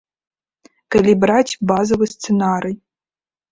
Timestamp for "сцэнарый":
2.15-2.75